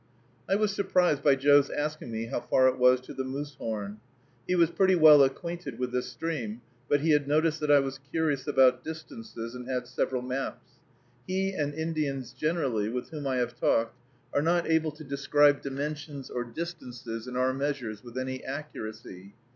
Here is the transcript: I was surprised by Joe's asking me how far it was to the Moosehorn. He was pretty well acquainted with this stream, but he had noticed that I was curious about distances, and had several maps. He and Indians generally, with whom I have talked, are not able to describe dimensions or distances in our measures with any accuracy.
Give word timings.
I 0.49 0.55
was 0.55 0.73
surprised 0.73 1.21
by 1.23 1.35
Joe's 1.35 1.69
asking 1.69 2.09
me 2.11 2.25
how 2.25 2.39
far 2.39 2.67
it 2.67 2.79
was 2.79 2.99
to 3.01 3.13
the 3.13 3.23
Moosehorn. 3.23 3.99
He 4.47 4.55
was 4.55 4.71
pretty 4.71 4.95
well 4.95 5.21
acquainted 5.21 5.77
with 5.77 5.91
this 5.91 6.07
stream, 6.09 6.61
but 6.89 7.01
he 7.01 7.11
had 7.11 7.27
noticed 7.27 7.59
that 7.59 7.69
I 7.69 7.81
was 7.81 7.99
curious 8.11 8.47
about 8.47 8.83
distances, 8.83 9.53
and 9.53 9.69
had 9.69 9.85
several 9.85 10.23
maps. 10.23 10.71
He 11.27 11.53
and 11.53 11.75
Indians 11.75 12.33
generally, 12.33 12.89
with 12.89 13.09
whom 13.11 13.27
I 13.27 13.35
have 13.35 13.59
talked, 13.59 13.95
are 14.33 14.41
not 14.41 14.67
able 14.67 14.89
to 14.91 15.03
describe 15.03 15.61
dimensions 15.61 16.31
or 16.31 16.45
distances 16.45 17.27
in 17.27 17.35
our 17.37 17.53
measures 17.53 18.03
with 18.03 18.17
any 18.17 18.43
accuracy. 18.43 19.35